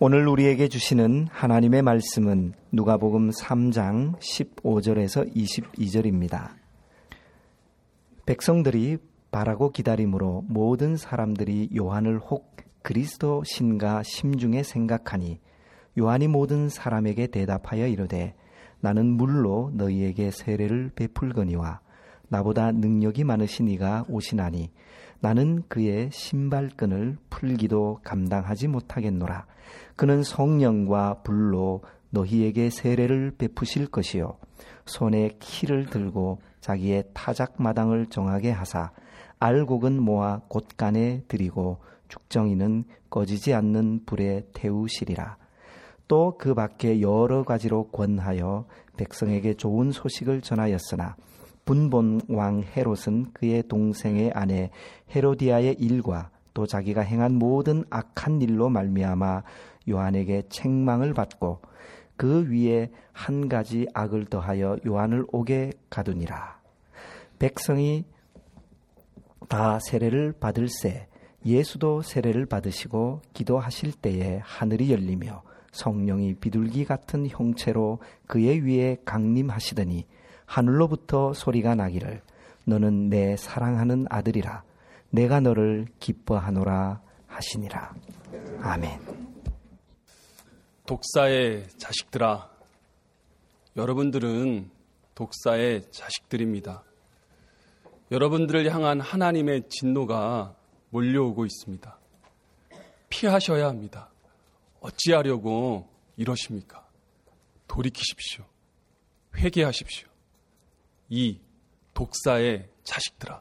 [0.00, 6.48] 오늘 우리에게 주시는 하나님의 말씀은 누가복음 3장 15절에서 22절입니다.
[8.26, 8.98] 백성들이
[9.30, 15.38] 바라고 기다림으로 모든 사람들이 요한을 혹 그리스도 신가 심중에 생각하니
[15.96, 18.34] 요한이 모든 사람에게 대답하여 이르되
[18.80, 21.78] 나는 물로 너희에게 세례를 베풀거니와
[22.34, 24.72] 나보다 능력이 많으신 이가 오시나니
[25.20, 29.46] 나는 그의 신발끈을 풀기도 감당하지 못하겠노라.
[29.94, 34.36] 그는 성령과 불로 너희에게 세례를 베푸실 것이요
[34.84, 38.90] 손에 키를 들고 자기의 타작 마당을 정하게 하사
[39.38, 41.78] 알곡은 모아 곳간에 들이고
[42.08, 45.36] 죽정이는 꺼지지 않는 불에 태우시리라.
[46.08, 48.66] 또 그 밖에 여러 가지로 권하여
[48.96, 51.16] 백성에게 좋은 소식을 전하였으나
[51.64, 54.70] 분본 왕 헤롯은 그의 동생의 아내
[55.14, 59.42] 헤로디아의 일과 또 자기가 행한 모든 악한 일로 말미암아
[59.88, 61.60] 요한에게 책망을 받고
[62.16, 66.60] 그 위에 한 가지 악을 더하여 요한을 오게 가두니라.
[67.38, 68.04] 백성이
[69.48, 71.08] 다 세례를 받을세
[71.44, 80.06] 예수도 세례를 받으시고 기도하실 때에 하늘이 열리며 성령이 비둘기 같은 형체로 그의 위에 강림하시더니
[80.46, 82.22] 하늘로부터 소리가 나기를
[82.64, 84.62] 너는 내 사랑하는 아들이라
[85.10, 87.94] 내가 너를 기뻐하노라 하시니라.
[88.60, 89.00] 아멘.
[90.86, 92.50] 독사의 자식들아,
[93.76, 94.70] 여러분들은
[95.14, 96.82] 독사의 자식들입니다.
[98.10, 100.54] 여러분들을 향한 하나님의 진노가
[100.90, 101.98] 몰려오고 있습니다.
[103.08, 104.10] 피하셔야 합니다.
[104.80, 106.86] 어찌하려고 이러십니까?
[107.66, 108.44] 돌이키십시오.
[109.36, 110.08] 회개하십시오.
[111.14, 111.38] 이
[111.94, 113.40] 독사의 자식들아.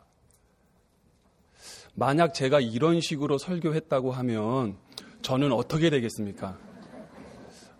[1.96, 4.78] 만약 제가 이런 식으로 설교했다고 하면
[5.24, 6.60] 저는 어떻게 되겠습니까?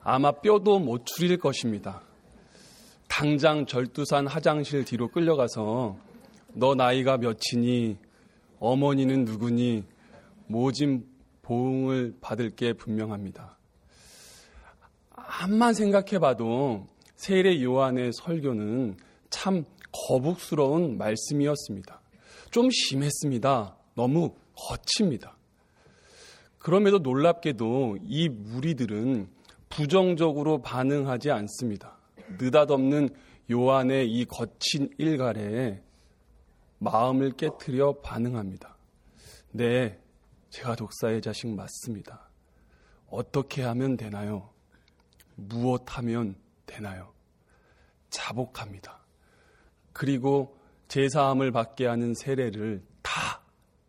[0.02, 2.02] 아마 뼈도 못 추릴 것입니다.
[3.08, 5.96] 당장 절두산 화장실 뒤로 끌려가서
[6.54, 7.98] 너 나이가 몇이니
[8.60, 9.84] 어머니는 누구니
[10.48, 11.06] 모진
[11.44, 13.60] 보응을 받을 게 분명합니다.
[15.12, 18.98] 암만 생각해봐도 세례 요한의 설교는
[19.34, 22.02] 참 거북스러운 말씀이었습니다.
[22.52, 23.78] 좀 심했습니다.
[23.96, 25.38] 너무 거칩니다.
[26.58, 29.28] 그럼에도 놀랍게도 이 무리들은
[29.70, 31.98] 부정적으로 반응하지 않습니다.
[32.40, 33.10] 느닷없는
[33.52, 35.82] 요한의 이 거친 일갈에
[36.80, 38.78] 마음을 깨뜨려 반응합니다.
[39.52, 40.00] 네,
[40.50, 42.30] 제가 독사의 자식 맞습니다.
[43.08, 44.50] 어떻게 하면 되나요?
[45.36, 47.12] 무엇 하면 되나요?
[48.10, 49.03] 자복합니다.
[49.94, 53.42] 그리고 제사함을 받게 하는 세례를 다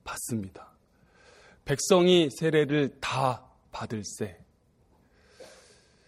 [0.05, 0.73] 받습니다.
[1.65, 4.39] 백성이 세례를 다 받을세.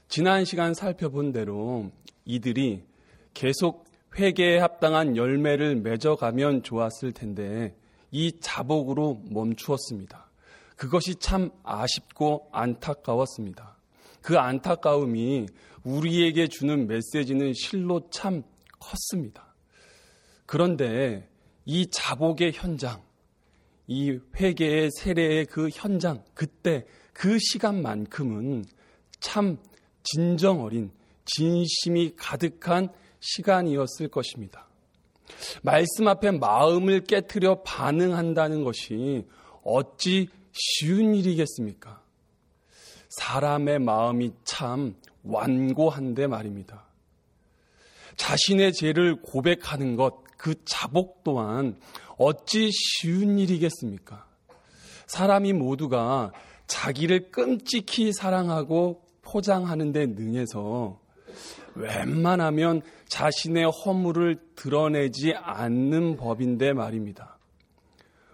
[0.09, 1.91] 지난 시간 살펴본 대로
[2.25, 2.85] 이들이
[3.35, 3.87] 계속
[4.19, 7.77] 회개에 합당한 열매를 맺어가면 좋았을 텐데
[8.11, 10.31] 이 자복으로 멈추었습니다.
[10.77, 13.77] 그것이 참 아쉽고 안타까웠습니다.
[14.23, 15.47] 그 안타까움이
[15.85, 18.43] 우리에게 주는 메시지는 실로 참
[18.79, 19.46] 컸습니다.
[20.47, 21.29] 그런데
[21.65, 23.03] 이 자복의 현장,
[23.87, 28.65] 이 회개의 세례의 그 현장, 그때 그 시간만큼은
[29.21, 29.59] 참
[30.03, 30.91] 진정 어린
[31.25, 32.89] 진심이 가득한
[33.21, 34.69] 시간이었을 것입니다.
[35.63, 39.27] 말씀 앞에 마음을 깨뜨려 반응한다는 것이
[39.65, 42.03] 어찌 쉬운 일이겠습니까?
[43.09, 46.87] 사람의 마음이 참 완고한데 말입니다.
[48.17, 51.77] 자신의 죄를 고백하는 것, 그 자복 또한
[52.19, 54.27] 어찌 쉬운 일이겠습니까?
[55.07, 56.33] 사람이 모두가
[56.67, 60.99] 자기를 끔찍히 사랑하고 포장하는 데 능해서
[61.75, 67.39] 웬만하면 자신의 허물을 드러내지 않는 법인데 말입니다.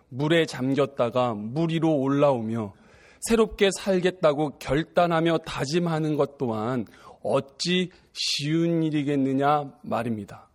[0.08, 2.74] 물에 잠겼다가 물 위로 올라오며
[3.22, 6.86] 새롭게 살겠다고 결단하며 다짐하는 것 또한
[7.22, 10.48] 어찌 쉬운 일이겠느냐 말입니다.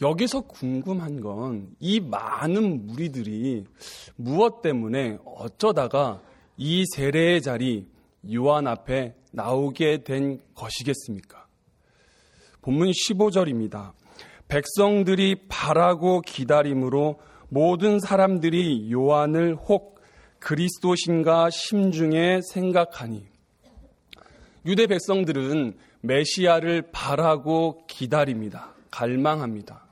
[0.00, 3.64] 여기서 궁금한 건 이 많은 무리들이
[4.16, 6.22] 무엇 때문에 어쩌다가
[6.56, 7.88] 이 세례의 자리
[8.32, 11.46] 요한 앞에 나오게 된 것이겠습니까?
[12.62, 13.92] 본문 15절입니다.
[14.48, 20.00] 백성들이 바라고 기다림으로 모든 사람들이 요한을 혹
[20.40, 23.26] 그리스도신가 심중에 생각하니
[24.64, 28.74] 유대 백성들은 메시아를 바라고 기다립니다.
[28.90, 29.85] 갈망합니다.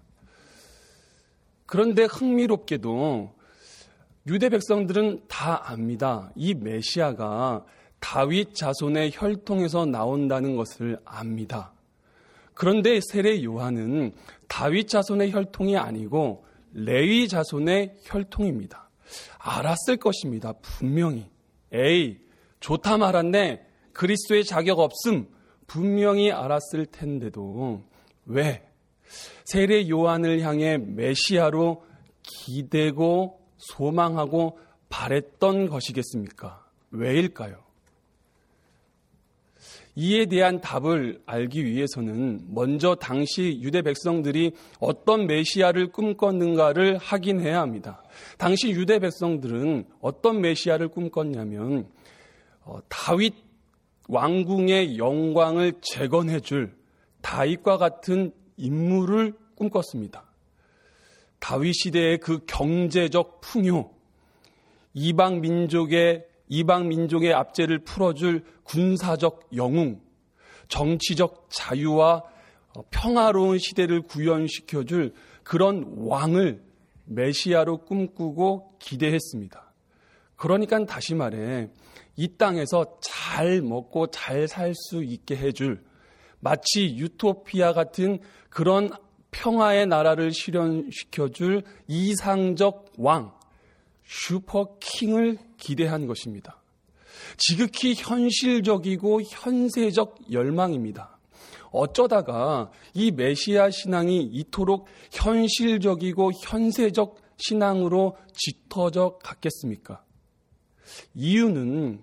[1.66, 3.32] 그런데 흥미롭게도
[4.26, 6.30] 유대 백성들은 다 압니다.
[6.34, 7.64] 이 메시아가
[8.00, 11.72] 다윗 자손의 혈통에서 나온다는 것을 압니다.
[12.54, 14.12] 그런데 세례 요한은
[14.48, 18.90] 다윗 자손의 혈통이 아니고 레위 자손의 혈통입니다.
[19.38, 20.52] 알았을 것입니다.
[20.60, 21.28] 분명히.
[21.72, 22.18] 에이,
[22.60, 23.66] 좋다 말았네.
[23.92, 25.28] 그리스도의 자격 없음.
[25.66, 27.82] 분명히 알았을 텐데도
[28.26, 28.66] 왜
[29.44, 31.84] 세례 요한을 향해 메시아로
[32.22, 34.58] 기대고 소망하고
[34.88, 36.64] 바랬던 것이겠습니까?
[36.90, 37.64] 왜일까요?
[39.96, 48.02] 이에 대한 답을 알기 위해서는 먼저 당시 유대 백성들이 어떤 메시아를 꿈꿨는가를 확인해야 합니다.
[48.36, 51.86] 당시 유대 백성들은 어떤 메시아를 꿈꿨냐면
[52.62, 53.34] 어, 다윗
[54.08, 56.74] 왕궁의 영광을 재건해 줄
[57.22, 60.24] 다윗과 같은 인물을 꿈꿨습니다.
[61.38, 63.90] 다윗 시대의 그 경제적 풍요,
[64.94, 70.00] 이방 민족의 이방 민족의 압제를 풀어줄 군사적 영웅,
[70.68, 72.22] 정치적 자유와
[72.90, 76.62] 평화로운 시대를 구현시켜줄 그런 왕을
[77.06, 79.72] 메시아로 꿈꾸고 기대했습니다.
[80.36, 81.68] 그러니까 다시 말해
[82.16, 85.84] 이 땅에서 잘 먹고 잘 살 수 있게 해줄
[86.44, 88.18] 마치 유토피아 같은
[88.50, 88.90] 그런
[89.30, 93.32] 평화의 나라를 실현시켜줄 이상적 왕,
[94.04, 96.60] 슈퍼킹을 기대한 것입니다.
[97.38, 101.18] 지극히 현실적이고 현세적 열망입니다.
[101.70, 110.04] 어쩌다가 이 메시아 신앙이 이토록 현실적이고 현세적 신앙으로 짙어져 갔겠습니까?
[111.14, 112.02] 이유는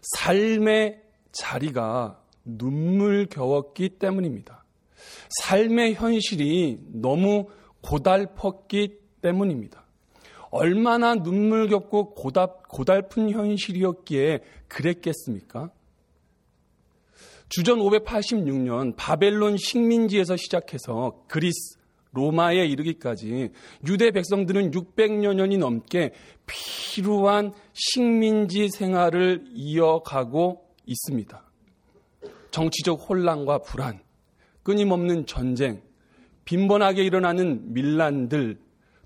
[0.00, 1.02] 삶의
[1.32, 4.64] 자리가 눈물 겨웠기 때문입니다.
[5.42, 7.48] 삶의 현실이 너무
[7.82, 9.84] 고달펐기 때문입니다.
[10.50, 15.70] 얼마나 눈물겹고 고달, 고달픈 현실이었기에 그랬겠습니까?
[17.48, 21.78] 주전 586년 바벨론 식민지에서 시작해서 그리스,
[22.12, 23.50] 로마에 이르기까지
[23.86, 26.12] 유대 백성들은 600여 년이 넘게
[26.46, 31.49] 피루한 식민지 생활을 이어가고 있습니다.
[32.50, 34.00] 정치적 혼란과 불안,
[34.62, 35.82] 끊임없는 전쟁,
[36.44, 38.58] 빈번하게 일어나는 밀란들,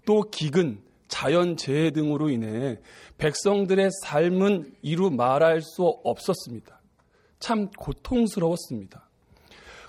[0.06, 2.78] 또 기근, 자연재해 등으로 인해
[3.18, 6.80] 백성들의 삶은 이루 말할 수 없었습니다.
[7.38, 9.08] 참 고통스러웠습니다.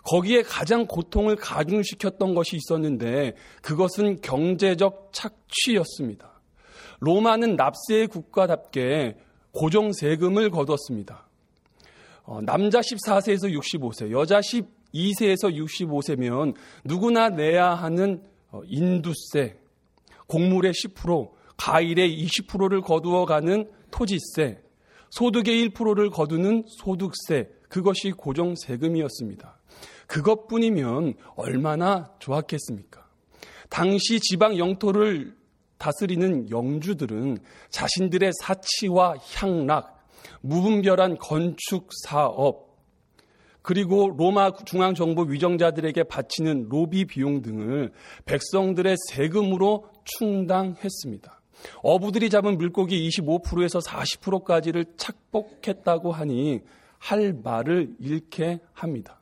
[0.04, 6.42] 거기에 가장 고통을 가중시켰던 것이 있었는데 그것은 경제적 착취였습니다.
[7.00, 9.18] 로마는 납세의 국가답게
[9.52, 11.28] 고정 세금을 거뒀습니다.
[12.26, 19.58] 어, 남자 14세에서 65세, 여자 12세에서 65세면 누구나 내야 하는 어, 인두세,
[20.28, 24.60] 곡물의 10%, 가일의 20%를 거두어 가는 토지세,
[25.12, 29.60] 소득의 1%를 거두는 소득세, 그것이 고정 세금이었습니다.
[30.08, 33.06] 그것뿐이면 얼마나 좋았겠습니까?
[33.70, 35.36] 당시 지방 영토를
[35.78, 37.38] 다스리는 영주들은
[37.70, 39.95] 자신들의 사치와 향락,
[40.48, 42.66] 무분별한 건축 사업,
[43.62, 47.92] 그리고 로마 중앙정부 위정자들에게 바치는 로비 비용 등을
[48.26, 51.42] 백성들의 세금으로 충당했습니다.
[51.82, 56.62] 어부들이 잡은 물고기 25%에서 40%까지를 착복했다고 하니
[57.00, 59.20] 할 말을 잃게 합니다.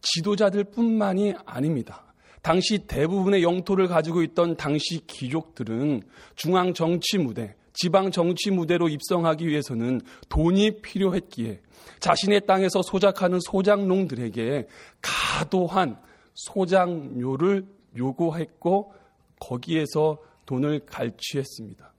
[0.00, 2.14] 지도자들 뿐만이 아닙니다.
[2.40, 6.02] 당시 대부분의 영토를 가지고 있던 당시 귀족들은
[6.36, 11.60] 중앙 정치 무대, 지방 정치 무대로 입성하기 위해서는 돈이 필요했기에
[12.00, 14.66] 자신의 땅에서 소작하는 소장농들에게
[15.02, 15.98] 가도한
[16.34, 17.66] 소장료를
[17.96, 18.94] 요구했고
[19.40, 21.92] 거기에서 돈을 갈취했습니다.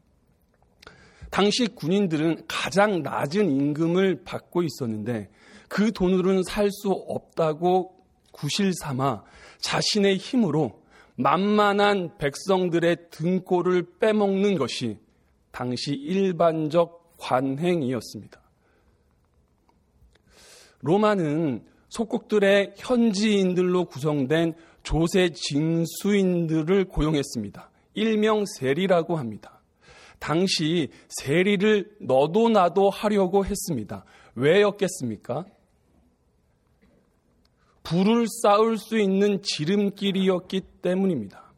[1.30, 5.30] 당시 군인들은 가장 낮은 임금을 받고 있었는데
[5.68, 7.96] 그 돈으로는 살 수 없다고
[8.32, 9.24] 구실 삼아
[9.60, 10.84] 자신의 힘으로
[11.16, 14.98] 만만한 백성들의 등골을 빼먹는 것이
[15.56, 18.42] 당시 일반적 관행이었습니다.
[20.82, 27.72] 로마는 속국들의 현지인들로 구성된 조세 징수인들을 고용했습니다.
[27.94, 29.62] 일명 세리라고 합니다.
[30.20, 34.04] 당시 세리를 너도 나도 하려고 했습니다.
[34.36, 35.46] 왜였겠습니까?
[37.84, 41.54] 불을 쌓을 수 있는 지름길이었기 때문입니다.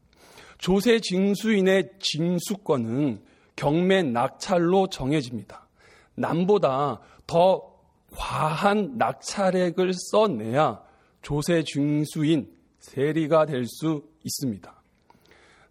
[0.58, 3.26] 조세 징수인의 징수권은
[3.58, 5.66] 경매 낙찰로 정해집니다.
[6.14, 7.74] 남보다 더
[8.14, 10.80] 과한 낙찰액을 써내야
[11.22, 14.72] 조세 징수인 세리가 될 수 있습니다.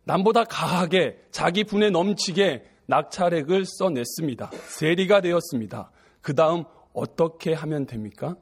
[0.03, 4.51] 남보다 가하게 자기 분에 넘치게 낙찰액을 써냈습니다.
[4.67, 5.89] 세리가 되었습니다.
[6.21, 8.35] 그 다음 어떻게 하면 됩니까?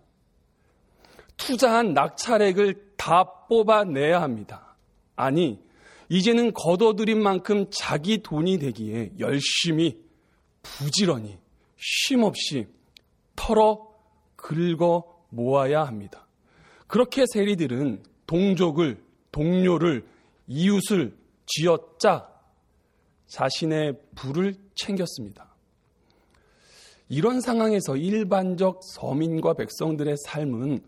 [1.37, 4.75] 투자한 낙찰액을 다 뽑아내야 합니다.
[5.15, 5.63] 아니,
[6.09, 9.99] 이제는 거둬들인 만큼 자기 돈이 되기에 열심히
[10.61, 11.37] 부지런히
[11.77, 12.67] 쉼없이
[13.35, 13.87] 털어
[14.35, 16.27] 긁어 모아야 합니다.
[16.87, 20.05] 그렇게 세리들은 동족을, 동료를,
[20.47, 22.29] 이웃을 쥐어짜
[23.27, 25.55] 자신의 부를 챙겼습니다.
[27.09, 30.81] 이런 상황에서 일반적 서민과 백성들의 삶은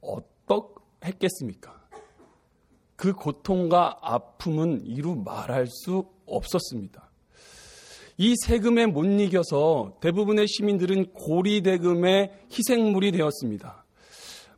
[0.00, 1.77] 어떻했겠습니까?
[2.98, 7.08] 그 고통과 아픔은 이루 말할 수 없었습니다.
[8.16, 13.84] 이 세금에 못 이겨서 대부분의 시민들은 고리대금의 희생물이 되었습니다.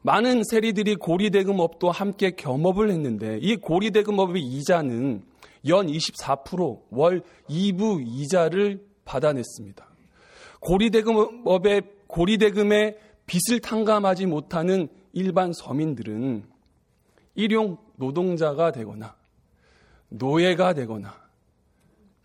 [0.01, 5.23] 많은 세리들이 고리대금업도 함께 겸업을 했는데 이 고리대금업의 이자는
[5.69, 9.87] 연 24%, 월 2부 이자를 받아냈습니다.
[10.61, 16.45] 고리대금업의 고리대금에 빚을 탕감하지 못하는 일반 서민들은
[17.35, 19.15] 일용 노동자가 되거나
[20.09, 21.15] 노예가 되거나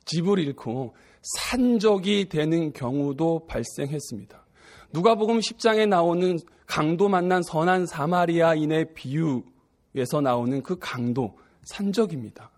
[0.06, 4.46] 집을 잃고 산적이 되는 경우도 발생했습니다.
[4.94, 12.50] 누가복음 10장에 나오는 강도 만난 선한 사마리아인의 비유에서 나오는 그 강도 산적입니다.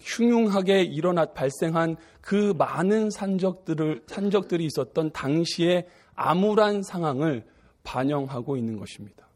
[0.00, 7.44] 흉흉하게 일어나 발생한 그 많은 산적들을 산적들이 있었던 당시의 암울한 상황을
[7.82, 9.26] 반영하고 있는 것입니다.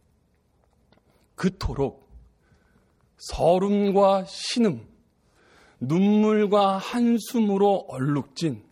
[1.35, 2.10] 그토록
[3.21, 4.87] 서름과 신음,
[5.81, 8.63] 눈물과 한숨으로 얼룩진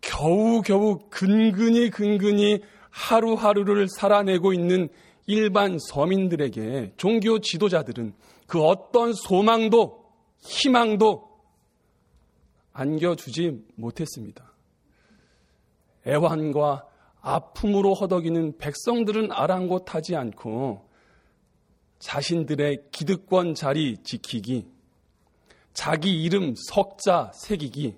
[0.00, 2.60] 겨우겨우 근근히 근근히
[2.90, 4.88] 하루하루를 살아내고 있는
[5.26, 8.14] 일반 서민들에게 종교 지도자들은
[8.46, 10.04] 그 어떤 소망도
[10.40, 11.30] 희망도
[12.72, 14.52] 안겨주지 못했습니다.
[16.06, 16.86] 애환과
[17.20, 20.89] 아픔으로 허덕이는 백성들은 아랑곳하지 않고
[22.00, 24.66] 자신들의 기득권 자리 지키기,
[25.72, 27.96] 자기 이름 석자 새기기,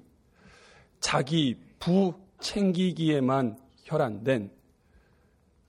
[1.00, 4.50] 자기 부 챙기기에만 혈안된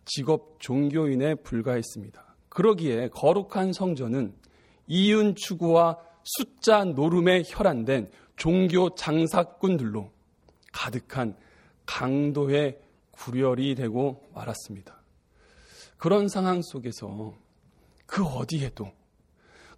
[0.06, 2.36] 직업 종교인에 불과했습니다.
[2.50, 4.36] 그러기에 거룩한 성전은
[4.88, 10.12] 이윤 추구와 숫자 노름에 혈안된 종교 장사꾼들로
[10.72, 11.36] 가득한
[11.86, 12.80] 강도의
[13.12, 15.02] 구렬이 되고 말았습니다.
[15.98, 17.34] 그런 상황 속에서
[18.14, 18.92] 그 어디에도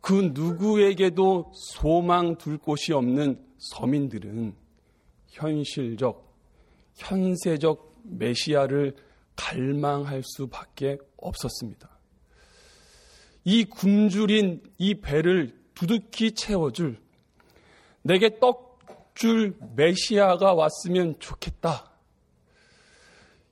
[0.01, 4.53] 그 누구에게도 소망 둘 곳이 없는 서민들은
[5.29, 6.35] 현실적,
[6.95, 8.93] 현세적 메시아를
[9.37, 11.89] 갈망할 수밖에 없었습니다.
[13.45, 16.99] 이 굶주린 이 배를 두둑히 채워줄
[18.01, 18.65] 내게 떡
[19.15, 21.89] 줄 메시아가 왔으면 좋겠다.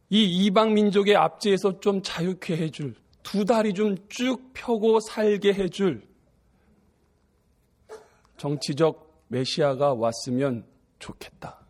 [0.09, 6.07] 이 이방 민족의 압제에서 좀 자유케 해줄 두 다리 좀 쭉 펴고 살게 해줄
[8.37, 10.65] 정치적 메시아가 왔으면
[10.99, 11.65] 좋겠다.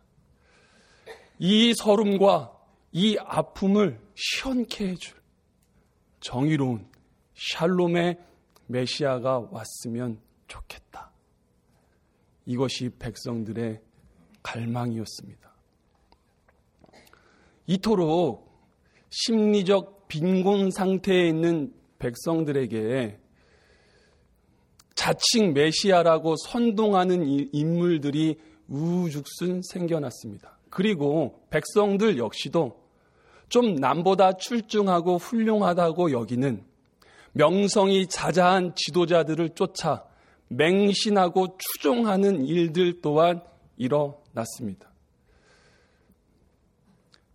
[1.38, 2.52] 이 서름과
[2.92, 5.16] 이 아픔을 시원케 해줄
[6.20, 6.88] 정의로운
[7.34, 8.18] 샬롬의
[8.66, 11.10] 메시아가 왔으면 좋겠다.
[12.46, 13.80] 이것이 백성들의
[14.42, 15.54] 갈망이었습니다.
[17.66, 18.52] 이토록
[19.10, 23.18] 심리적 빈곤 상태에 있는 백성들에게
[24.94, 30.58] 자칭 메시아라고 선동하는 인물들이 우죽순 생겨났습니다.
[30.70, 32.82] 그리고 백성들 역시도
[33.48, 36.64] 좀 남보다 출중하고 훌륭하다고 여기는
[37.32, 40.04] 명성이 자자한 지도자들을 쫓아
[40.48, 43.42] 맹신하고 추종하는 일들 또한
[43.76, 44.90] 일어났습니다.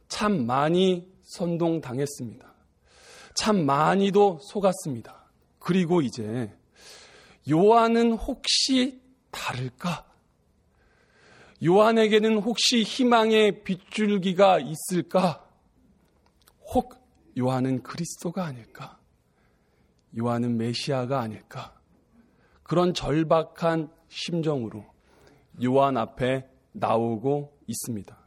[0.08, 2.49] 참 많이 선동당했습니다.
[3.40, 5.16] 참 많이도 속았습니다.
[5.60, 6.54] 그리고 이제
[7.50, 9.00] 요한은 혹시
[9.32, 10.06] 다를까?
[11.64, 15.48] 요한에게는 혹시 희망의 빗줄기가 있을까?
[16.74, 17.02] 혹
[17.38, 19.00] 요한은 그리스도가 아닐까?
[20.18, 21.80] 요한은 메시아가 아닐까?
[22.64, 24.86] 그런 절박한 심정으로
[25.64, 28.18] 요한 앞에 나오고 있습니다.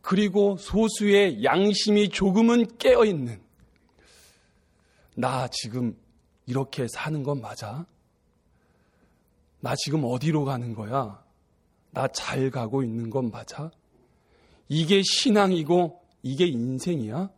[0.00, 3.49] 그리고 소수의 양심이 조금은 깨어 있는
[5.20, 5.94] 나 지금
[6.46, 7.84] 이렇게 사는 건 맞아?
[9.60, 11.22] 나 지금 어디로 가는 거야?
[11.90, 13.70] 나 잘 가고 있는 건 맞아?
[14.68, 17.30] 이게 신앙이고 이게 인생이야?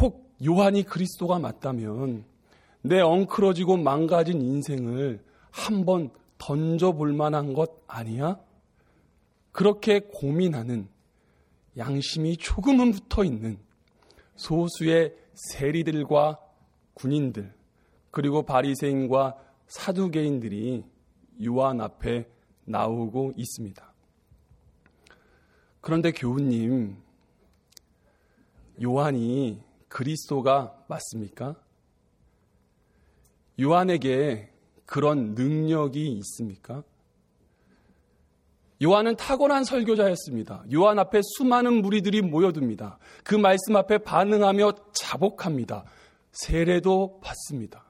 [0.00, 2.24] 혹 요한이 그리스도가 맞다면
[2.82, 8.40] 내 엉클어지고 망가진 인생을 한번 던져볼 만한 것 아니야?
[9.52, 10.88] 그렇게 고민하는
[11.76, 13.58] 양심이 조금은 붙어 있는
[14.42, 16.38] 소수의 세리들과
[16.94, 17.54] 군인들
[18.10, 20.84] 그리고 바리새인과 사두개인들이
[21.46, 22.28] 요한 앞에
[22.64, 23.92] 나오고 있습니다.
[25.80, 26.96] 그런데 교우님,
[28.82, 31.56] 요한이 그리스도가 맞습니까?
[33.60, 34.52] 요한에게
[34.86, 36.84] 그런 능력이 있습니까?
[38.82, 40.64] 요한은 탁월한 설교자였습니다.
[40.72, 42.98] 요한 앞에 수많은 무리들이 모여듭니다.
[43.22, 45.84] 그 말씀 앞에 반응하며 자복합니다.
[46.32, 47.84] 세례도 받습니다.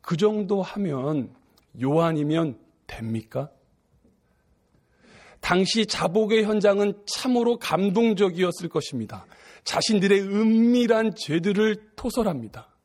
[0.00, 1.34] 그 정도 하면
[1.80, 3.50] 요한이면 됩니까?
[5.40, 9.26] 당시 자복의 현장은 참으로 감동적이었을 것입니다.
[9.64, 12.75] 자신들의 은밀한 죄들을 토설합니다.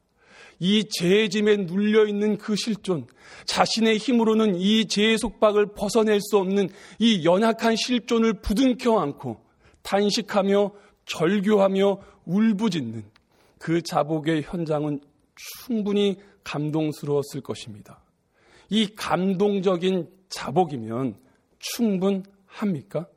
[0.63, 3.07] 이 죄의 짐에 눌려 있는 그 실존,
[3.45, 9.43] 자신의 힘으로는 이 죄의 속박을 벗어낼 수 없는 이 연약한 실존을 부둥켜 안고
[9.81, 10.71] 탄식하며
[11.05, 13.03] 절교하며 울부짖는
[13.57, 15.01] 그 자복의 현장은
[15.35, 18.03] 충분히 감동스러웠을 것입니다.
[18.69, 21.15] 이 감동적인 자복이면
[21.57, 23.07] 충분합니까?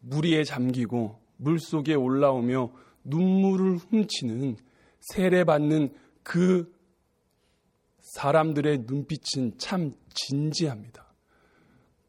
[0.00, 2.70] 무리에 잠기고 물 속에 올라오며
[3.10, 4.56] 눈물을 훔치는
[5.00, 6.72] 세례받는 그
[8.14, 11.06] 사람들의 눈빛은 참 진지합니다.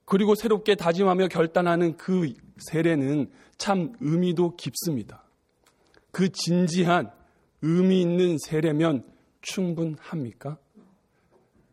[0.05, 5.23] 그리고 새롭게 다짐하며 결단하는 그 세례는 참 의미도 깊습니다.
[6.11, 7.11] 그 진지한
[7.61, 9.05] 의미 있는 세례면
[9.41, 10.57] 충분합니까?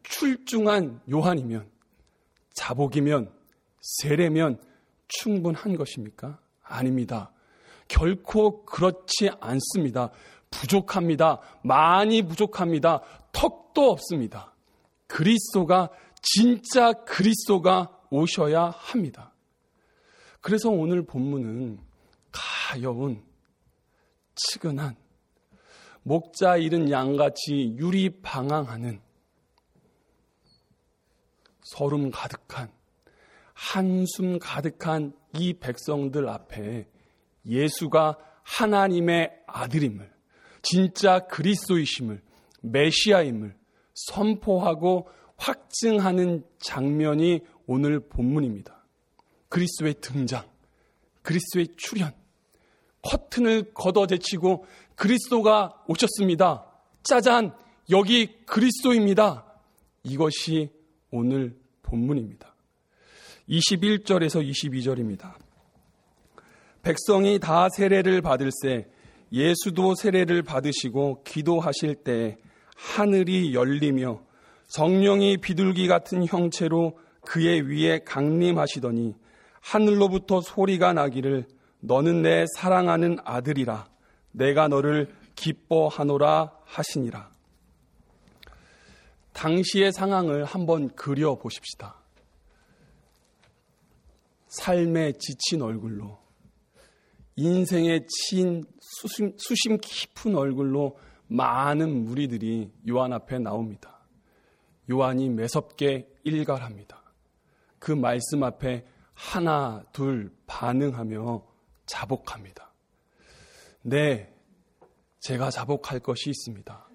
[0.03, 1.69] 출중한 요한이면,
[2.55, 3.33] 자복이면,
[3.81, 4.61] 세례면
[5.09, 6.39] 충분한 것입니까?
[6.63, 7.33] 아닙니다.
[7.89, 10.11] 결코 그렇지 않습니다.
[10.51, 11.41] 부족합니다.
[11.63, 13.03] 많이 부족합니다.
[13.33, 14.55] 턱도 없습니다.
[15.07, 15.91] 그리스도가
[16.23, 19.33] 진짜 그리스도가 오셔야 합니다.
[20.41, 21.81] 그래서 오늘 본문은
[22.31, 23.25] 가여운
[24.35, 24.97] 치근한
[26.03, 29.01] 목자 잃은 양같이 유리 방황하는
[31.63, 32.71] 서름 가득한
[33.53, 36.89] 한숨 가득한 이 백성들 앞에
[37.49, 40.11] 예수가 하나님의 아들임을,
[40.63, 42.23] 진짜 그리스도이심을,
[42.63, 43.55] 메시아임을
[43.95, 48.85] 선포하고 확증하는 장면이 오늘 본문입니다.
[49.49, 50.45] 그리스도의 등장,
[51.23, 52.13] 그리스도의 출현,
[53.03, 56.67] 커튼을 걷어제치고 그리스도가 오셨습니다.
[57.03, 57.55] 짜잔,
[57.91, 59.47] 여기 그리스도입니다.
[60.03, 60.71] 이것이
[61.11, 62.55] 오늘 본문입니다.
[63.49, 65.35] 21절에서 22절입니다.
[66.83, 68.89] 백성이 다 세례를 받을세
[69.33, 72.39] 예수도 세례를 받으시고 기도하실 때
[72.77, 74.21] 하늘이 열리며
[74.69, 79.15] 성령이 비둘기 같은 형체로 그의 위에 강림하시더니
[79.61, 81.47] 하늘로부터 소리가 나기를
[81.81, 83.89] 너는 내 사랑하는 아들이라
[84.33, 87.31] 내가 너를 기뻐하노라 하시니라.
[89.33, 91.97] 당시의 상황을 한번 그려 보십시다.
[94.49, 96.19] 삶에 지친 얼굴로
[97.39, 100.99] 인생에 친 수심, 수심 깊은 얼굴로
[101.29, 104.01] 많은 무리들이 요한 앞에 나옵니다.
[104.91, 107.01] 요한이 매섭게 일갈합니다.
[107.79, 111.47] 그 말씀 앞에 하나, 둘 반응하며
[111.87, 112.73] 자복합니다.
[113.83, 114.35] 네,
[115.21, 116.91] 제가 자복할 것이 있습니다.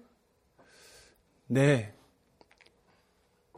[1.46, 1.94] 네,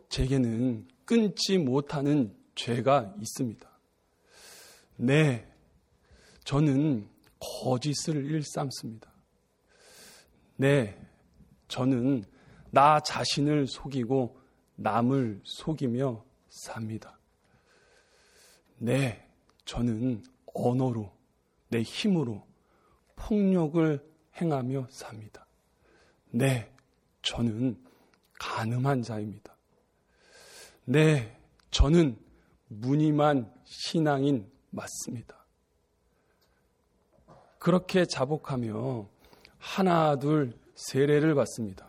[0.09, 3.69] 제게는 끊지 못하는 죄가 있습니다.
[4.99, 5.49] 네,
[6.47, 7.09] 저는
[7.41, 9.13] 거짓을 일삼습니다.
[10.55, 10.97] 네,
[11.67, 12.25] 저는
[12.71, 14.41] 나 자신을 속이고
[14.77, 17.19] 남을 속이며 삽니다.
[18.79, 19.29] 네,
[19.65, 20.23] 저는
[20.55, 21.13] 언어로,
[21.69, 22.47] 내 힘으로
[23.17, 24.09] 폭력을
[24.41, 25.49] 행하며 삽니다.
[26.31, 26.73] 네,
[27.23, 27.77] 저는
[28.39, 29.57] 가늠한 자입니다.
[30.85, 31.41] 네,
[31.73, 32.17] 저는
[32.69, 35.46] 무늬만 신앙인 맞습니다.
[37.67, 39.09] 그렇게 자복하며
[39.59, 41.89] 하나 둘 세례를 받습니다.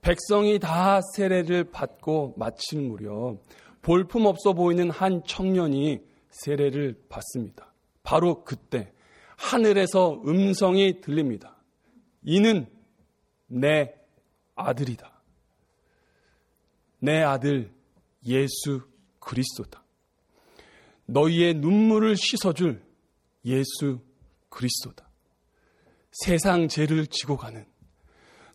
[0.00, 3.38] 백성이 다 세례를 받고 마칠 무렵
[3.80, 7.72] 볼품 없어 보이는 한 청년이 세례를 받습니다.
[8.02, 8.90] 바로 그때
[9.36, 11.54] 하늘에서 음성이 들립니다.
[12.24, 12.66] 이는
[13.46, 13.94] 내
[14.56, 15.12] 아들이다.
[16.98, 17.70] 내 아들
[18.26, 18.82] 예수
[19.20, 19.84] 그리스도다.
[21.06, 22.82] 너희의 눈물을 씻어줄
[23.44, 24.00] 예수
[24.48, 25.08] 그리스도다.
[26.12, 27.66] 세상 죄를 지고 가는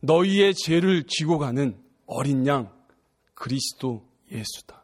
[0.02, 2.74] 너희의 죄를 지고 가는 어린 양
[3.34, 4.84] 그리스도 예수다.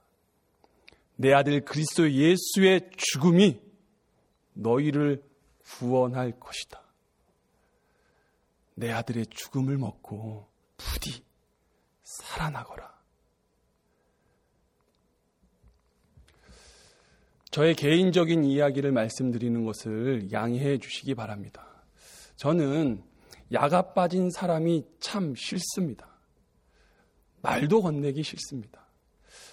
[1.15, 3.59] 내 아들 그리스도 예수의 죽음이
[4.53, 5.23] 너희를
[5.63, 6.81] 구원할 것이다.
[8.75, 11.23] 내 아들의 죽음을 먹고 부디
[12.03, 12.98] 살아나거라.
[17.51, 21.65] 저의 개인적인 이야기를 말씀드리는 것을 양해해 주시기 바랍니다.
[22.35, 23.03] 저는
[23.51, 26.07] 야가 빠진 사람이 참 싫습니다.
[27.41, 28.85] 말도 건네기 싫습니다.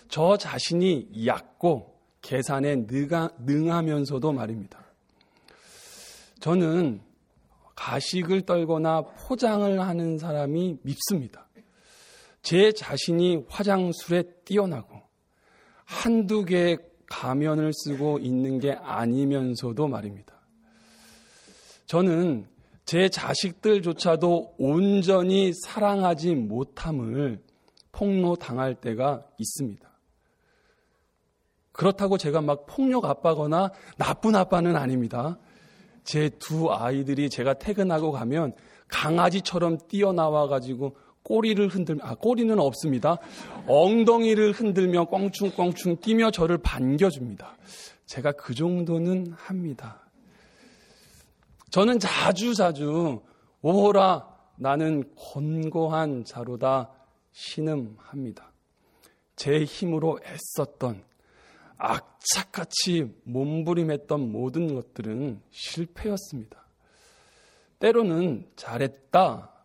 [0.08, 4.84] 저 자신이 얕고 계산에 능하면서도 말입니다.
[6.40, 7.00] 저는
[7.74, 11.48] 가식을 떨거나 포장을 하는 사람이 밉습니다.
[12.42, 15.00] 제 자신이 화장술에 뛰어나고
[15.84, 20.34] 한두 개의 가면을 쓰고 있는 게 아니면서도 말입니다.
[21.86, 22.46] 저는
[22.84, 27.42] 제 자식들조차도 온전히 사랑하지 못함을
[27.92, 29.88] 폭로당할 때가 있습니다.
[31.72, 35.38] 그렇다고 제가 막 폭력 아빠거나 나쁜 아빠는 아닙니다.
[36.04, 38.54] 제 두 아이들이 제가 퇴근하고 가면
[38.88, 43.18] 강아지처럼 뛰어나와 가지고 꼬리를 흔들며, 아, 꼬리는 없습니다.
[43.66, 47.56] 엉덩이를 흔들며 껑충껑충 뛰며 저를 반겨줍니다.
[48.06, 50.08] 제가 그 정도는 합니다.
[51.70, 53.22] 저는 자주자주,
[53.60, 56.92] 오호라, 나는 권고한 자로다
[57.32, 58.52] 신음합니다.
[59.34, 61.02] 제 힘으로 애썼던
[61.76, 66.64] 악착같이 몸부림했던 모든 것들은 실패였습니다.
[67.80, 69.55] 때로는 잘했다,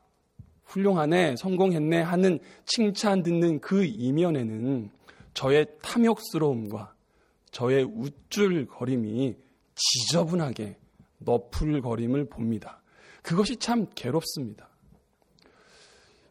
[0.71, 4.89] 훌륭하네, 성공했네 하는 칭찬 듣는 그 이면에는
[5.33, 6.93] 저의 탐욕스러움과
[7.51, 9.35] 저의 우쭐거림이
[9.75, 10.77] 지저분하게
[11.19, 12.81] 너풀거림을 봅니다.
[13.21, 14.69] 그것이 참 괴롭습니다.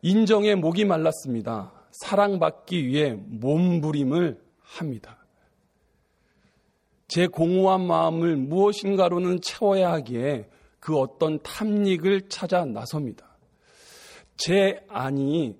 [0.03, 1.72] 인정에 목이 말랐습니다.
[1.92, 5.18] 사랑받기 위해 몸부림을 합니다.
[7.09, 10.48] 제 공허한 마음을 무엇인가로는 채워야 하기에
[10.79, 13.30] 그 어떤 탐닉을 찾아 나섭니다.
[14.40, 15.55] 제 안이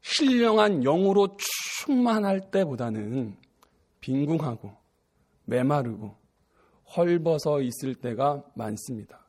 [0.00, 3.36] 신령한 영으로 충만할 때보다는
[4.00, 4.72] 빈궁하고
[5.44, 6.12] 메마르고
[6.96, 9.24] 헐벗어 있을 때가 많습니다.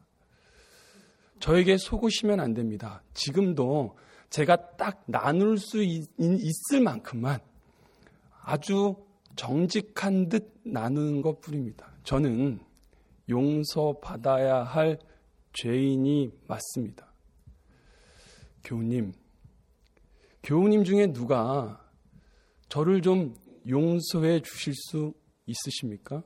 [1.40, 3.04] 저에게 속으시면 안 됩니다.
[3.14, 3.96] 지금도
[4.32, 7.40] 제가 딱 나눌 수 있, 을 만큼만
[8.42, 8.96] 아주
[9.36, 11.92] 정직한 듯 나누는 것 뿐입니다.
[12.04, 12.60] 저는
[13.30, 14.98] 용서받아야 할
[15.54, 17.07] 죄인이 맞습니다.
[18.68, 19.14] 교우님,
[20.44, 21.90] 교우님 중에 누가
[22.68, 23.34] 저를 좀
[23.66, 25.14] 용서해 주실 수
[25.46, 26.22] 있으십니까?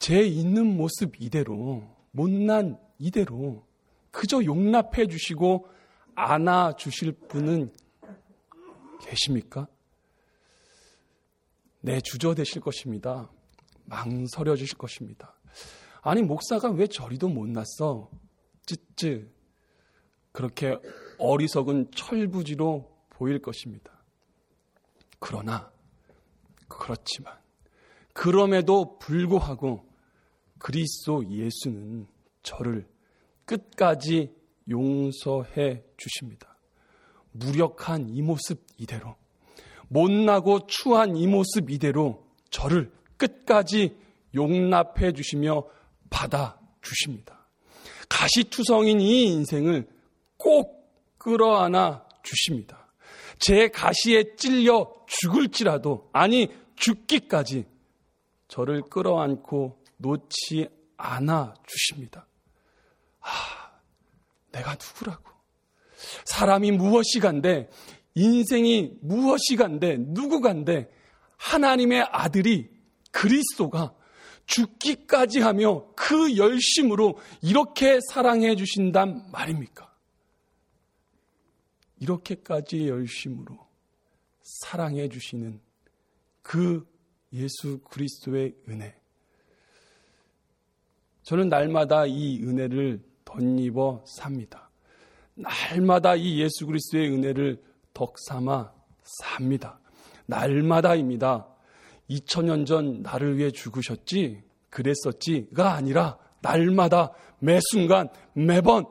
[0.00, 3.64] 제 있는 모습 이대로, 못난 이대로
[4.10, 5.68] 그저 용납해 주시고
[6.16, 7.72] 안아 주실 분은
[9.00, 9.68] 계십니까?
[11.82, 13.30] 네, 주저 되실 것입니다.
[13.84, 15.36] 망설여지실 것입니다.
[16.00, 18.10] 아니, 목사가 왜 저리도 못 났어?
[18.66, 19.30] 쯔쯔.
[20.32, 20.78] 그렇게
[21.18, 23.92] 어리석은 철부지로 보일 것입니다.
[25.18, 25.70] 그러나,
[26.68, 27.34] 그렇지만,
[28.12, 29.86] 그럼에도 불구하고
[30.58, 32.06] 그리스도 예수는
[32.42, 32.88] 저를
[33.44, 34.34] 끝까지
[34.68, 36.56] 용서해 주십니다.
[37.32, 39.16] 무력한 이 모습 이대로,
[39.88, 43.96] 못나고 추한 이 모습 이대로 저를 끝까지
[44.34, 45.64] 용납해 주시며
[46.10, 47.46] 받아 주십니다.
[48.08, 49.91] 가시투성인 이 인생을
[50.42, 52.88] 꼭 끌어안아 주십니다.
[53.38, 57.64] 제 가시에 찔려 죽을지라도, 아니, 죽기까지
[58.48, 62.26] 저를 끌어안고 놓지 않아 주십니다.
[63.20, 63.28] 아,
[64.50, 65.30] 내가 누구라고?
[66.24, 67.70] 사람이 무엇이 간데,
[68.16, 70.90] 인생이 무엇이 간데, 누구 간데,
[71.36, 72.68] 하나님의 아들이
[73.12, 73.94] 그리스도가
[74.46, 79.91] 죽기까지 하며 그 열심으로 이렇게 사랑해 주신단 말입니까?
[82.02, 83.56] 이렇게까지 열심으로
[84.42, 85.60] 사랑해 주시는
[86.42, 86.84] 그
[87.32, 88.94] 예수 그리스도의 은혜.
[91.22, 94.68] 저는 날마다 이 은혜를 덧입어 삽니다.
[95.34, 97.62] 날마다 이 예수 그리스도의 은혜를
[97.94, 98.72] 덕삼아
[99.04, 99.78] 삽니다.
[100.26, 101.46] 날마다입니다.
[102.10, 108.86] 2000년 전 나를 위해 죽으셨지, 그랬었지가 아니라 날마다 매 순간 매번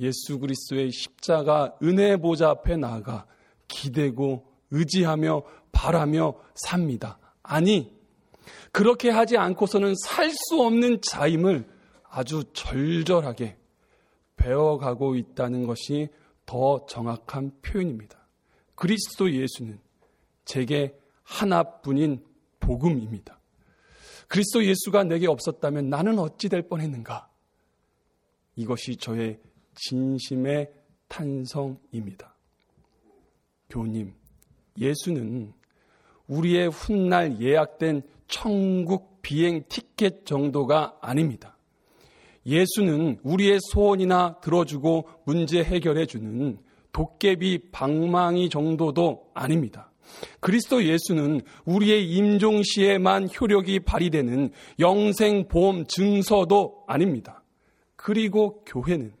[0.00, 3.26] 예수 그리스도의 십자가 은혜 보좌 앞에 나아가
[3.68, 7.18] 기대고 의지하며 바라며 삽니다.
[7.42, 7.94] 아니,
[8.72, 11.68] 그렇게 하지 않고서는 살 수 없는 자임을
[12.08, 13.56] 아주 절절하게
[14.36, 16.08] 배워가고 있다는 것이
[16.46, 18.18] 더 정확한 표현입니다.
[18.74, 19.78] 그리스도 예수는
[20.44, 22.24] 제게 하나뿐인
[22.58, 23.38] 복음입니다.
[24.26, 27.28] 그리스도 예수가 내게 없었다면 나는 어찌 될 뻔했는가?
[28.56, 29.38] 이것이 저의
[29.74, 30.70] 진심의
[31.08, 32.34] 탄성입니다.
[33.68, 34.14] 교님,
[34.78, 35.52] 예수는
[36.26, 41.56] 우리의 훗날 예약된 천국 비행 티켓 정도가 아닙니다.
[42.46, 46.58] 예수는 우리의 소원이나 들어주고 문제 해결해주는
[46.92, 49.90] 도깨비 방망이 정도도 아닙니다.
[50.40, 57.42] 그리스도 예수는 우리의 임종 시에만 효력이 발휘되는 영생보험 증서도 아닙니다.
[57.96, 59.12] 그리고 교회는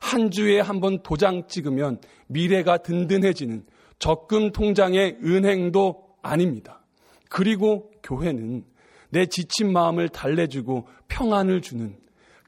[0.00, 3.64] 한 주에 한 번 도장 찍으면 미래가 든든해지는
[3.98, 6.82] 적금 통장의 은행도 아닙니다.
[7.28, 8.64] 그리고 교회는
[9.10, 11.96] 내 지친 마음을 달래주고 평안을 주는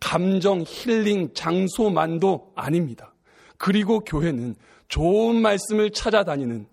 [0.00, 3.14] 감정 힐링 장소만도 아닙니다.
[3.58, 4.56] 그리고 교회는
[4.88, 6.66] 좋은 말씀을 찾아다니는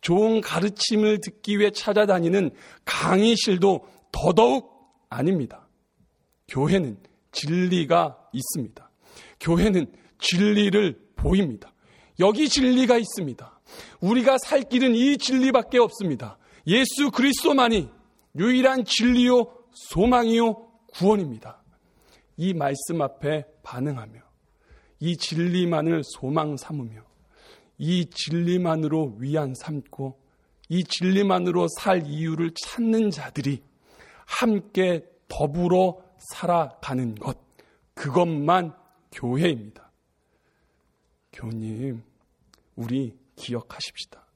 [0.00, 2.50] 좋은 가르침을 듣기 위해 찾아다니는
[2.84, 5.66] 강의실도 더더욱 아닙니다.
[6.48, 6.98] 교회는
[7.32, 8.90] 진리가 있습니다.
[9.40, 9.86] 교회는
[10.18, 11.72] 진리를 보입니다.
[12.18, 13.60] 여기 진리가 있습니다.
[14.00, 16.38] 우리가 살 길은 이 진리밖에 없습니다.
[16.66, 17.88] 예수 그리스도만이
[18.36, 21.62] 유일한 진리요, 소망이요, 구원입니다.
[22.36, 24.20] 이 말씀 앞에 반응하며
[25.00, 27.02] 이 진리만을 소망 삼으며
[27.78, 30.18] 이 진리만으로 위안 삼고
[30.68, 33.62] 이 진리만으로 살 이유를 찾는 자들이
[34.24, 35.98] 함께 더불어
[36.32, 37.38] 살아가는 것,
[37.94, 38.74] 그것만
[39.12, 39.85] 교회입니다.
[41.36, 42.02] 교님,
[42.76, 44.26] 우리 기억하십시다.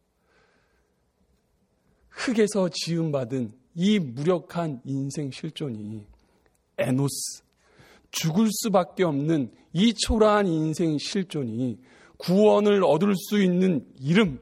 [2.10, 6.06] 흙에서 지음받은 이 무력한 인생 실존이
[6.76, 7.42] 에노스,
[8.10, 11.78] 죽을 수밖에 없는 이 초라한 인생 실존이
[12.18, 14.38] 구원을 얻을 수 있는 이름,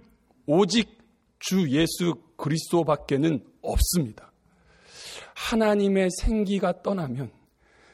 [0.47, 0.99] 오직
[1.39, 4.33] 주 예수 그리스도밖에는 없습니다.
[5.35, 7.31] 하나님의 생기가 떠나면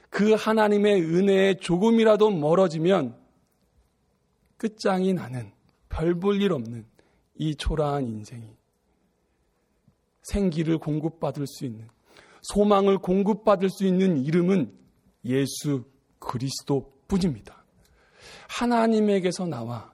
[0.08, 3.23] 그 하나님의 은혜에 조금이라도 멀어지면
[4.56, 5.52] 끝장이 나는
[5.88, 6.86] 별 볼 일 없는
[7.36, 8.56] 이 초라한 인생이
[10.22, 11.88] 생기를 공급받을 수 있는
[12.42, 14.72] 소망을 공급받을 수 있는 이름은
[15.24, 15.84] 예수
[16.18, 17.64] 그리스도 뿐입니다.
[18.48, 19.92] 하나님에게서 나와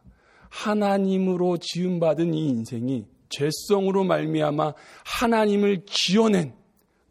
[0.48, 6.54] 하나님으로 지음받은 이 인생이 죄성으로 말미암아 하나님을 지어낸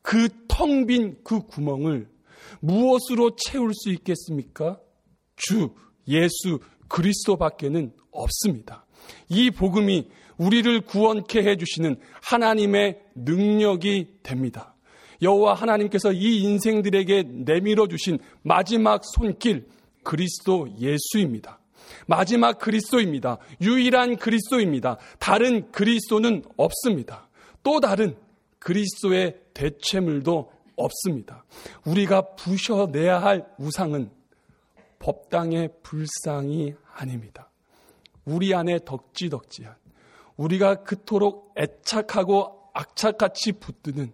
[0.01, 2.09] 그 텅 빈 그 구멍을
[2.61, 4.79] 무엇으로 채울 수 있겠습니까?
[5.35, 5.73] 주
[6.07, 8.85] 예수 그리스도밖에는 없습니다.
[9.29, 14.75] 이 복음이 우리를 구원케 해 주시는 하나님의 능력이 됩니다.
[15.21, 19.67] 여호와 하나님께서 이 인생들에게 내밀어 주신 마지막 손길
[20.03, 21.59] 그리스도 예수입니다.
[22.07, 23.37] 마지막 그리스도입니다.
[23.61, 24.97] 유일한 그리스도입니다.
[25.19, 27.29] 다른 그리스도는 없습니다.
[27.63, 28.15] 또 다른
[28.59, 31.43] 그리스도의 대체물도 없습니다.
[31.85, 34.09] 우리가 부셔내야 할 우상은
[34.99, 37.49] 법당의 불상이 아닙니다.
[38.25, 39.75] 우리 안에 덕지덕지한
[40.37, 44.13] 우리가 그토록 애착하고 악착같이 붙드는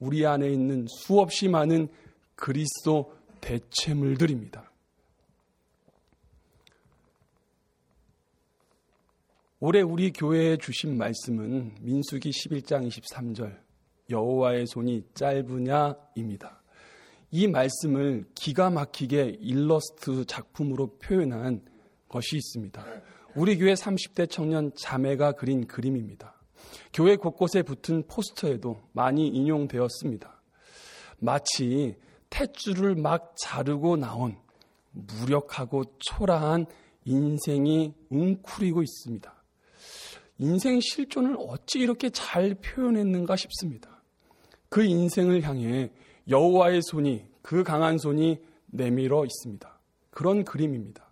[0.00, 1.88] 우리 안에 있는 수없이 많은
[2.34, 4.70] 그리스도 대체물들입니다.
[9.60, 13.58] 올해 우리 교회에 주신 말씀은 민수기 11장 23절
[14.08, 16.62] 여호와의 손이 짧으냐입니다.
[17.30, 21.62] 이 말씀을 기가 막히게 일러스트 작품으로 표현한
[22.08, 22.84] 것이 있습니다.
[23.34, 26.34] 우리 교회 30대 청년 자매가 그린 그림입니다.
[26.92, 30.42] 교회 곳곳에 붙은 포스터에도 많이 인용되었습니다.
[31.18, 31.96] 마치
[32.30, 34.36] 탯줄을 막 자르고 나온
[34.92, 36.66] 무력하고 초라한
[37.04, 39.34] 인생이 웅크리고 있습니다.
[40.38, 44.02] 인생 실존을 어찌 이렇게 잘 표현했는가 싶습니다.
[44.68, 45.90] 그 인생을 향해
[46.28, 49.78] 여호와의 손이 그 강한 손이 내밀어 있습니다.
[50.10, 51.08] 그런 그림입니다.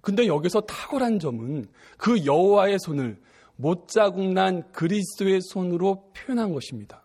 [0.00, 1.66] 근데 여기서 탁월한 점은
[1.96, 3.20] 그 여호와의 손을
[3.56, 7.04] 못자국 난 그리스도의 손으로 표현한 것입니다.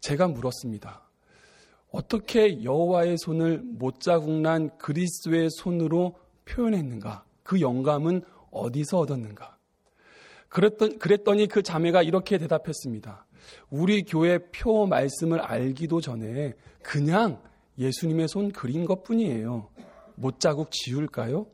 [0.00, 1.08] 제가 물었습니다.
[1.90, 7.24] 어떻게 여호와의 손을 못자국 난 그리스도의 손으로 표현했는가?
[7.42, 9.56] 그 영감은 어디서 얻었는가?
[10.48, 13.26] 그랬던, 그랬더니 그 자매가 이렇게 대답했습니다.
[13.68, 17.42] 우리 교회 표 말씀을 알기도 전에 그냥
[17.78, 19.70] 예수님의 손 그린 것 뿐이에요.
[20.16, 21.46] 못자국 지울까요?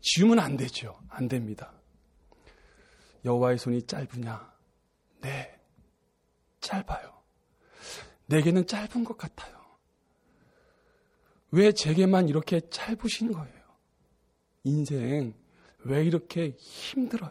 [0.00, 0.98] 지우면 안 되죠.
[1.08, 1.72] 안 됩니다.
[3.24, 4.52] 여호와의 손이 짧으냐?
[5.20, 5.60] 네,
[6.60, 7.12] 짧아요.
[8.26, 9.56] 내게는 짧은 것 같아요.
[11.50, 13.56] 왜 제게만 이렇게 짧으신 거예요?
[14.64, 15.34] 인생
[15.84, 17.30] 왜 이렇게 힘들어요?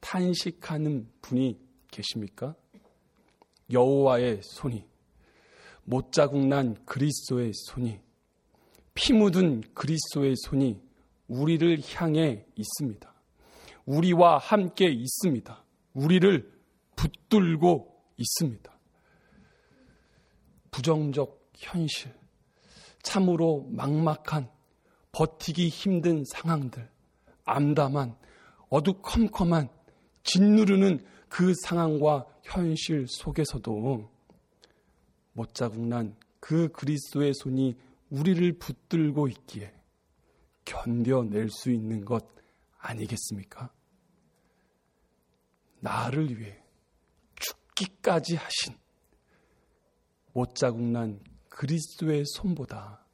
[0.00, 1.58] 탄식하는 분이
[1.90, 2.54] 계십니까?
[3.70, 4.84] 여호와의 손이
[5.84, 8.00] 못자국 난 그리스도의 손이
[8.94, 10.80] 피 묻은 그리스도의 손이
[11.28, 13.12] 우리를 향해 있습니다.
[13.86, 15.64] 우리와 함께 있습니다.
[15.94, 16.52] 우리를
[16.96, 18.72] 붙들고 있습니다.
[20.70, 22.12] 부정적 현실,
[23.02, 24.48] 참으로 막막한
[25.12, 26.88] 버티기 힘든 상황들,
[27.44, 28.16] 암담한
[28.70, 29.68] 어두컴컴한
[30.24, 34.08] 짓누르는 그 상황과 현실 속에서도
[35.32, 37.74] 못자국 난 그 그리스도의 손이
[38.10, 39.74] 우리를 붙들고 있기에
[40.66, 42.22] 견뎌낼 수 있는 것
[42.76, 43.72] 아니겠습니까?
[45.80, 46.62] 나를 위해
[47.36, 48.76] 죽기까지 하신
[50.34, 51.18] 못자국 난
[51.48, 53.06] 그리스도의 손보다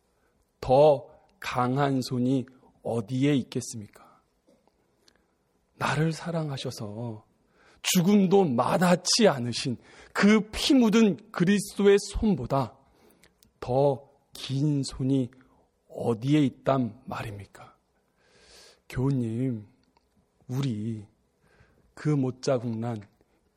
[0.61, 2.47] 더 강한 손이
[2.83, 4.21] 어디에 있겠습니까?
[5.77, 7.25] 나를 사랑하셔서
[7.83, 9.77] 죽음도 마다치 않으신
[10.13, 12.75] 그 피 묻은 그리스도의 손보다
[13.61, 15.31] 더 긴 손이
[15.89, 17.77] 어디에 있단 말입니까?
[18.89, 19.67] 교우님,
[20.49, 21.05] 우리
[21.95, 23.01] 그 못자국 난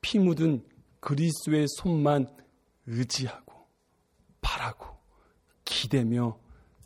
[0.02, 0.66] 피 묻은
[1.00, 2.28] 그리스도의 손만
[2.88, 3.54] 의지하고
[4.42, 4.98] 바라고
[5.64, 6.38] 기대며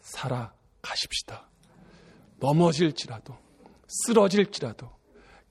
[0.01, 1.49] 살아가십시다.
[2.39, 3.35] 넘어질지라도
[3.87, 4.91] 쓰러질지라도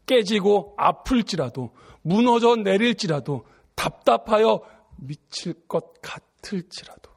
[0.06, 4.62] 깨지고 아플지라도 무너져 내릴지라도 답답하여
[4.96, 7.10] 미칠 것 같을지라도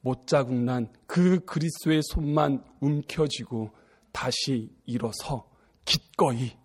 [0.00, 3.70] 못 자국 난 그 그리스도의 손만 움켜쥐고
[4.12, 5.46] 다시 일어서
[5.84, 6.56] 기꺼이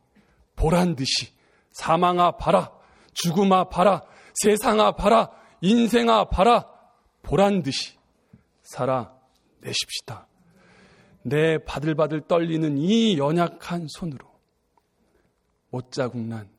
[0.55, 1.33] 보란 듯이
[1.73, 2.71] 사망아 봐라
[3.13, 4.03] 죽음아 봐라
[4.35, 6.71] 세상아 봐라 인생아 봐라
[7.23, 7.97] 보란 듯이
[8.61, 10.27] 살아내십시다.
[11.23, 14.25] 내 바들바들 떨리는 이 연약한 손으로
[15.69, 16.57] 못자국 난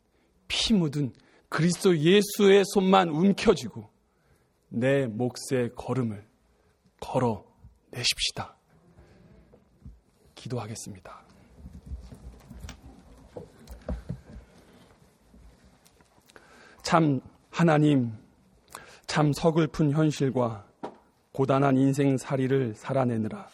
[0.49, 1.13] 피 묻은
[1.49, 3.89] 그리스도 예수의 손만 움켜쥐고
[4.71, 6.27] 내 몫의 걸음을
[7.01, 7.45] 걸어
[7.91, 8.57] 내십시다.
[10.35, 11.23] 기도하겠습니다.
[16.83, 18.13] 참 하나님,
[19.07, 20.67] 참 서글픈 현실과
[21.33, 23.49] 고단한 인생 살이를 살아내느라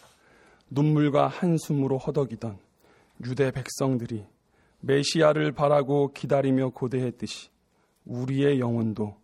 [0.75, 2.59] 눈물과 한숨으로 허덕이던
[3.25, 4.27] 유대 백성들이
[4.81, 7.49] 메시아를 바라고 기다리며 고대했듯이
[8.05, 9.17] 우리의 영혼도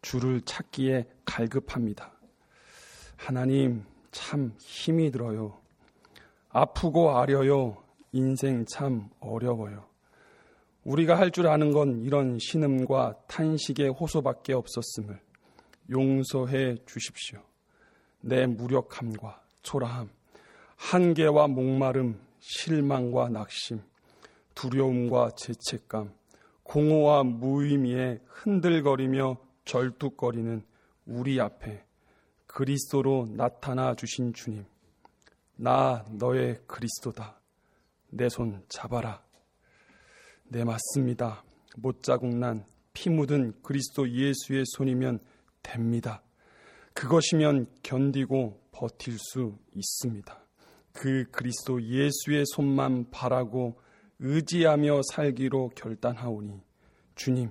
[0.00, 2.12] 주를 찾기에 갈급합니다.
[3.16, 5.58] 하나님 참 힘이 들어요.
[6.48, 7.76] 아프고 아려요.
[8.12, 9.84] 인생 참 어려워요.
[10.84, 15.20] 우리가 할 줄 아는 건 이런 신음과 탄식의 호소밖에 없었음을
[15.90, 17.40] 용서해 주십시오.
[18.20, 20.08] 내 무력함과 초라함,
[20.78, 23.82] 한계와 목마름, 실망과 낙심,
[24.54, 26.14] 두려움과 죄책감,
[26.62, 30.64] 공허와 무의미에 흔들거리며 절뚝거리는
[31.06, 31.84] 우리 앞에
[32.46, 34.64] 그리스도로 나타나 주신 주님.
[35.56, 37.40] 나 너의 그리스도다.
[38.10, 39.22] 내 손 잡아라.
[40.44, 41.44] 네, 맞습니다.
[41.76, 42.64] 못자국 난
[42.98, 45.20] 피 묻은 그리스도 예수의 손이면
[45.62, 46.20] 됩니다.
[46.94, 50.47] 그것이면 견디고 버틸 수 있습니다.
[50.92, 53.80] 그 그리스도 예수의 손만 바라고
[54.20, 56.60] 의지하며 살기로 결단하오니
[57.14, 57.50] 주님,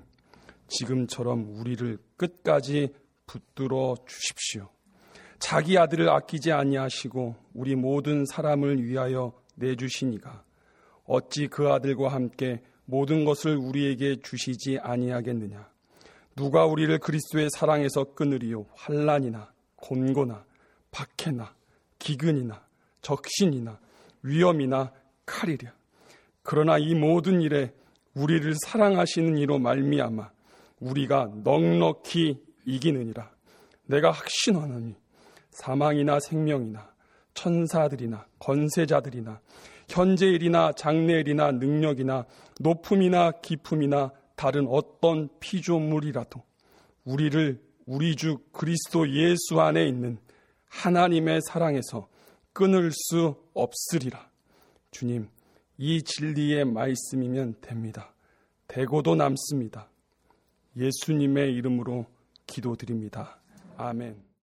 [0.68, 2.94] 지금처럼 우리를 끝까지
[3.26, 4.70] 붙들어 주십시오.
[5.40, 10.44] 자기 아들을 아끼지 아니하시고 우리 모든 사람을 위하여 내주시니가
[11.06, 15.70] 어찌 그 아들과 함께 모든 것을 우리에게 주시지 아니하겠느냐
[16.36, 20.46] 누가 우리를 그리스도의 사랑에서 끊으리요 환란이나 곤고나
[20.92, 21.54] 박해나
[22.00, 22.67] 기근이나
[23.02, 23.80] 적신이나
[24.24, 24.92] 위험이나
[25.26, 25.72] 칼이랴.
[26.44, 27.74] 그러나 이 모든 일에
[28.14, 30.32] 우리를 사랑하시는 이로 말미암아
[30.80, 33.30] 우리가 넉넉히 이기느니라.
[33.86, 34.96] 내가 확신하노니
[35.52, 36.90] 사망이나 생명이나
[37.34, 39.40] 천사들이나 건세자들이나
[39.90, 42.26] 현재일이나 장래일이나 능력이나
[42.60, 46.44] 높음이나 기품이나 다른 어떤 피조물이라도
[47.06, 50.18] 우리를 우리 주 그리스도 예수 안에 있는
[50.68, 52.08] 하나님의 사랑에서
[52.58, 54.32] 끊을 수 없으리라.
[54.90, 55.30] 주님,
[55.78, 58.16] 이 진리의 말씀이면 됩니다.
[58.68, 59.88] 대고도 남습니다.
[60.76, 62.08] 예수님의 이름으로
[62.48, 63.38] 기도드립니다.
[63.78, 64.27] 아멘.